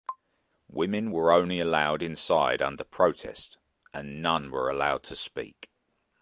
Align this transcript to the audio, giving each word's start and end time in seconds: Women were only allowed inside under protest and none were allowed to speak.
Women 0.67 1.11
were 1.11 1.31
only 1.31 1.59
allowed 1.59 2.01
inside 2.01 2.63
under 2.63 2.83
protest 2.83 3.59
and 3.93 4.23
none 4.23 4.49
were 4.49 4.67
allowed 4.67 5.03
to 5.03 5.15
speak. 5.15 5.69